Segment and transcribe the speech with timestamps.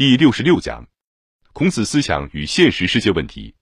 [0.00, 0.88] 第六十六讲：
[1.52, 3.54] 孔子思想与现实世界问题。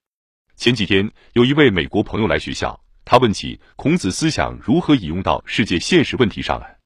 [0.54, 6.78] 前几天有一位美国朋友来学校，他问起孔子思想如何引用到世界现实问题上来。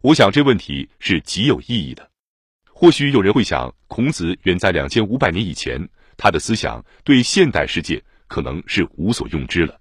[0.00, 2.08] 我想这问题是极有意义的。
[2.70, 9.80] 或许有人会想，孔子远在两千五百年以前，他的思想对现代世界可能是无所用之了。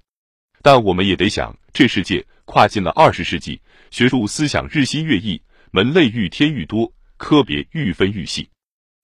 [0.64, 3.62] 但我们也得想，这世界跨进了二十世纪，
[3.92, 5.40] 学术思想日新月异，
[5.70, 8.50] 门类愈添愈多，科别愈分愈细。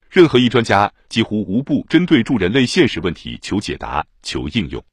[0.09, 4.83] 任何一专家几乎无不针对住人类现实问题求解答、求应用。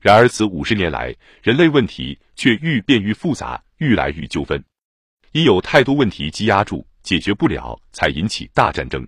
[0.00, 4.62] 然而此五十年来，人类问题却愈变愈复杂，愈来愈纠纷。
[5.32, 9.06] 因有太多问题积压住，解决不了，才引起大战争。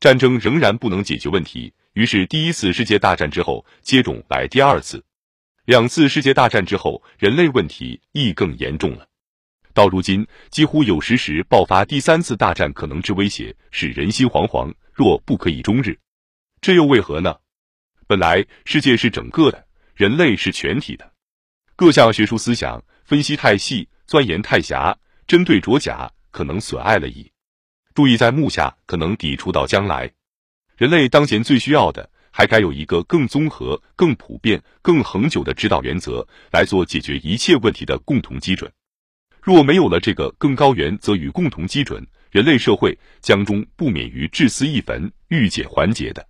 [0.00, 5.02] 战争仍然不能解决问题，于是第一次世界大战之后接踵来第二次，
[5.64, 9.06] 两次世界大战之后，人类问题亦更严重了。
[9.74, 15.98] 到如今，几乎有时时爆发第三次大战可能之威胁，使人心惶惶，若不可以终日。
[16.60, 17.36] 这又为何呢？
[18.06, 19.66] 本来世界是整个的，
[19.96, 21.12] 人类是全体的。
[21.74, 27.28] 各项学术思想分析太细，钻研太狭，针对着甲，可能损害了乙；
[27.94, 30.08] 注意在目下，可能抵触到将来。
[30.76, 38.70] 人类当前最需要的，还该有一个更综合、更普遍、更恒久的指导原则，来做解决一切问题的共同基准。
[39.44, 46.26] 若没有了这个更高原则与共同基准，人类社会将终不免于至死一焚，欲解还解的。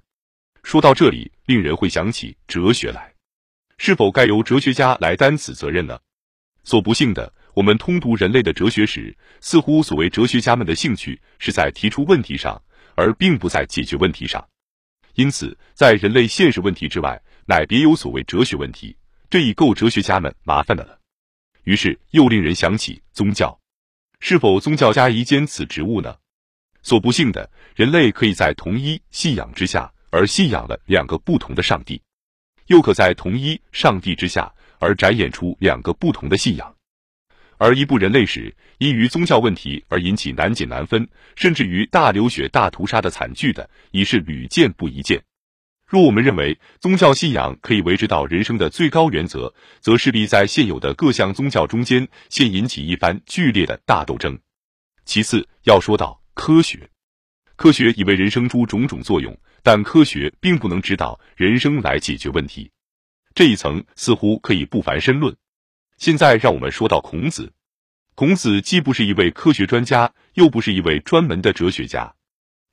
[0.64, 3.14] 说到这里，令人会想起哲学来，
[3.78, 5.96] 是否该由哲学家来担此责任呢？
[6.64, 12.60] 所不幸的，我们通读人类的哲学史，似乎所谓哲学家们的兴趣是在提出问题上，
[12.96, 14.44] 而并不在解决问题上。
[15.14, 18.96] 因此，在人类现实问题之外，乃别有所谓哲学问题，
[19.30, 20.98] 这已够哲学家们麻烦的了。
[21.64, 23.58] 于是又令人想起宗教，
[24.20, 26.16] 是否宗教家宜兼此职务呢？
[26.82, 32.00] 所不幸的，人类可以在同一信仰之下而信仰了两个不同的上帝，
[32.66, 36.74] 又可在同一上帝之下而展演出两个不同的信仰。
[37.56, 45.22] 而一部人类史因于宗教问题而引起难解难分，甚至于大流血、大屠杀的惨剧的，已是屡见不一见。
[45.94, 54.36] 若我们认为宗教信仰可以维持到人生的最高原则，则势必在现有的各项宗教中间先引起一番剧烈的大斗争。
[55.04, 56.90] 其次要说到科学，
[57.54, 62.68] 科学已为人生诸种种作用，但科学并不能指导人生来解决问题。
[63.32, 65.36] 这一层似乎可以不凡深论。
[65.98, 67.52] 现在让我们说到孔子，
[68.16, 72.16] 孔子既不是一位科学专家，又不是一位专门的哲学家。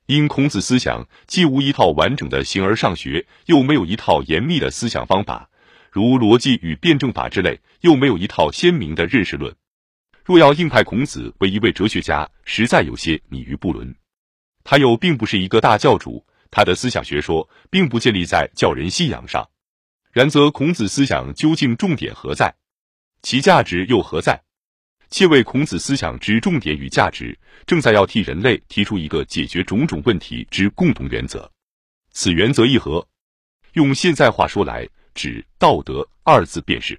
[0.06, 5.48] 因孔子思想既无一套完整的形而上学，又没有一套严密的思想方法，
[5.90, 9.54] 如逻辑与辩证法之类，又没有一套鲜明的认识论。
[10.24, 13.94] 若要硬派孔子为一位哲学家，实在有些拟于不伦。
[14.64, 19.48] 他又并不是一个大教主，他的思想学说并不建立在教人信仰上。
[20.12, 22.54] 然则孔子思想究竟重点何在？
[23.22, 24.42] 其价值又何在？
[25.12, 31.48] 切为孔子思想之重点与价值，正在要替人类提出一个解决种种问题之共同原则。
[32.12, 33.06] 此原则一合？
[33.74, 36.98] 用现在话说来，指道德二字便是。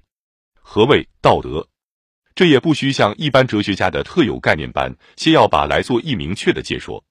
[0.62, 1.68] 何谓道德？
[2.36, 7.04] 这也不需像一般哲学家的特有概念般，先要把来做一明确的解说。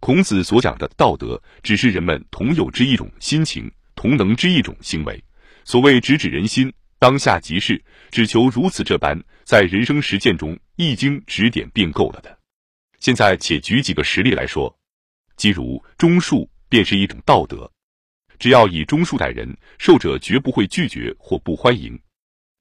[0.00, 5.22] 孔子所讲的道德，只是人们同有之一种心情，同能之一种行为。
[5.66, 6.72] 所谓直指人心。
[6.98, 12.38] 当下即是，只求如此这般，在人生实践中一经指点便够了的。
[12.98, 14.76] 现在且举几个实例来说，
[15.36, 17.70] 即如忠恕便是一种道德，
[18.40, 21.96] 只要以忠恕待人，受者绝不会拒绝或不欢迎，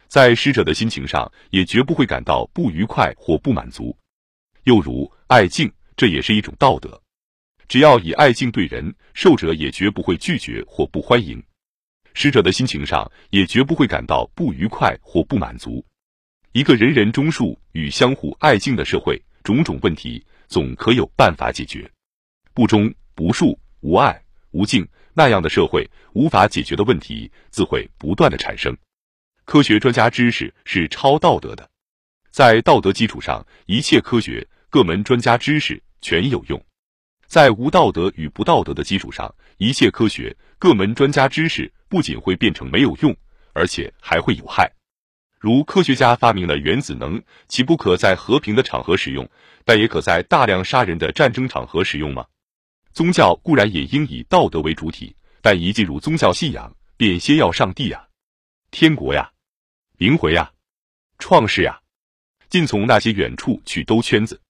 [0.08, 3.98] 在施者的心情上也绝不会感到不愉快或不满足。
[4.66, 7.02] 又如爱敬，这也是一种道德，
[7.68, 11.44] 只要以爱敬对人，受者也绝不会拒绝或不欢迎。
[12.20, 15.86] 使者的心情上也绝不会感到不愉快或不满足。
[16.52, 21.88] 一个人人忠恕与相互爱敬的社会，种种问题总可有办法解决。
[22.56, 24.20] 不忠不恕无爱
[24.50, 28.76] 无敬那样的社会，无法解决的问题自会不断的产生。
[29.46, 31.70] 科学专家知识是超道德的，
[32.32, 36.60] 在道德基础上，一切科学各门专家知识全有用；
[37.28, 41.72] 在无道德与不道德的基础上，一切科学各门专家知识。
[41.90, 43.16] 不仅会变成没有用，
[43.54, 44.70] 而且还会有害。
[45.40, 49.26] 如科学家发明了原子能，岂不可在和平的场合使用，
[49.64, 52.26] 但也可在大量杀人的战争场合使用吗？
[52.92, 58.06] 宗教固然也应以道德为主体，但一进入宗教信仰，便先要上帝呀、
[58.70, 59.32] 天国呀、
[59.98, 60.52] 灵魂呀、
[61.20, 61.80] 创世呀，
[62.50, 64.42] 尽从那些远处去兜圈子。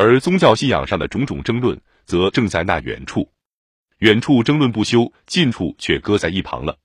[0.00, 3.30] 而宗教信仰上的种种争论，则正在那远处。
[3.98, 6.78] 远处争论不休，近处却搁在一旁了。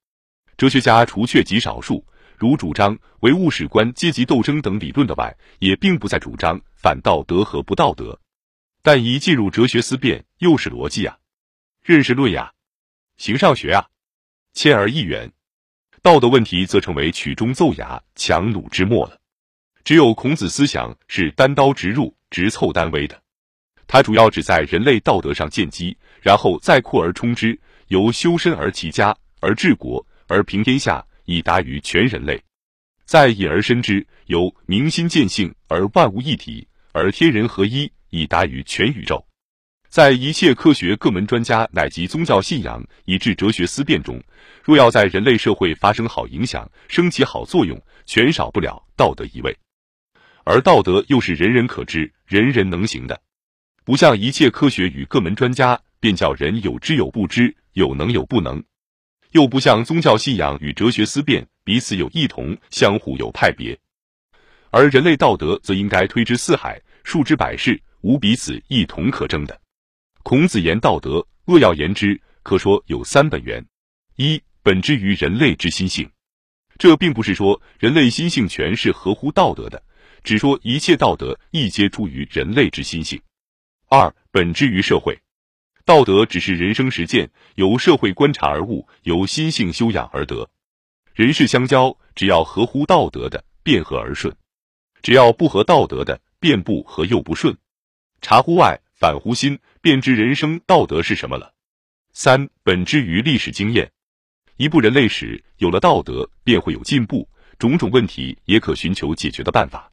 [0.58, 2.06] 哲学家除却极少数，
[2.38, 8.20] 如主张唯物史观、阶级斗争等理论的外，也并不再主张反道德和不道德。
[8.82, 11.18] 但一进入哲学思辨，又是逻辑啊，
[11.86, 12.52] 认识论呀，
[13.16, 13.88] 形上学啊，
[14.52, 15.32] 谦而易远。
[16.02, 19.22] 道德问题则成为曲终奏雅、强弩之末了。
[19.86, 23.22] 只有孔子思想是单刀直入、直凑单微的，
[23.86, 27.58] 它主要只在人类道德上建基，然后再扩而充之，
[27.90, 32.36] 由修身而齐家而治国而平天下，以达于全人类；
[33.06, 39.24] 再引而深之，由明心见性而万物一体而天人合一，以达于全宇宙。
[39.88, 44.20] 在一切科学各门专家乃及宗教信仰以至哲学思辨中，
[44.64, 49.56] 若要在人类社会发生好影响、升起好作用，全少不了道德一位。
[50.46, 53.20] 而道德又是人人可知、人人能行的，
[53.84, 58.62] 不像一切科学与各门专家便叫人有知有不知、有能有不能；
[59.32, 63.76] 又不像宗教信仰与哲学思辨彼此有异同、相互有派别。
[64.70, 69.60] 而人类道德则应该推之四海、述之百世，无彼此异同可争的。
[70.22, 73.66] 孔子言道德，扼要言之，可说有三本源：
[74.16, 76.08] 一本之于人类之心性，
[76.78, 79.82] 这并不是说人类心性全是合乎道德的，
[80.26, 83.18] 只说一切道德亦皆出于人类之心性；
[83.88, 85.18] 二本之于社会，
[85.86, 90.50] 道德只是人生实践，由社会观察而悟，由心性修养而得。
[91.14, 94.34] 人事相交，只要合乎道德的，便和而顺；
[95.02, 97.56] 只要不合道德的，便不和又不顺。
[98.22, 98.82] 察乎外。
[98.98, 101.54] 反乎心，便知人生道德是什么了。
[102.14, 103.92] 三本之于历史经验，
[104.56, 107.28] 一部人类史有了道德，便会有进步，
[107.60, 109.92] 种种问题也可寻求解决的办法；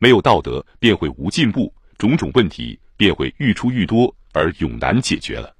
[0.00, 5.54] 没有道德，便会无进步，种种问题便会愈出愈多，而永难解决了。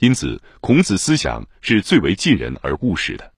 [0.00, 3.32] 因此，孔子思想是最为近人而务实的。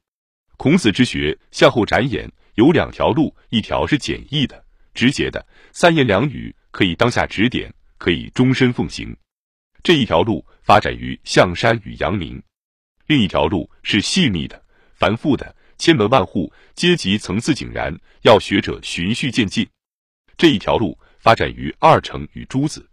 [0.57, 4.65] 孔子之学向后展演有两条路，一条是简易的、
[4.95, 7.73] 直接的，三言两语可以当下指点。
[8.01, 9.15] 可以终身奉行，
[9.83, 12.41] 这一条路发展于象山与阳明；
[13.07, 14.65] 另一条路是细密的、
[14.95, 19.69] 繁复的、千门万户、阶级层次井然，要学者循序渐进。
[20.41, 22.89] 这一条路发展于二程与诸子。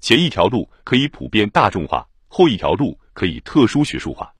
[0.00, 4.32] 前一条路可以普遍大众化，后一条路可以特殊学术化，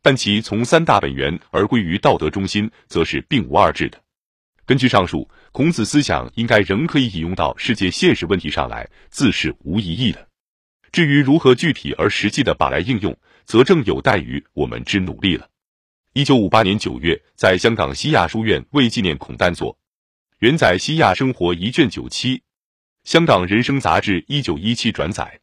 [0.00, 4.00] 但其从三大本源而归于道德中心，则是并无二致的。
[4.64, 10.28] 根据上述，孔子思想应该仍可以引用到世界现实问题上来，自是无疑义的。
[10.92, 15.48] 至于如何具体而实际的把来应用，则正有待于我们之努力了。
[16.12, 19.76] 一九五八年九月，在香港西亚书院为纪念孔诞作，
[20.40, 22.40] 原载《西亚生活》一卷九七，
[23.04, 25.39] 香港人生杂志一九一七转载。